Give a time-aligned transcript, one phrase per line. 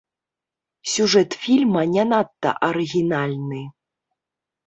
[0.93, 3.59] Сюжэт фільма не надта арыгінальны.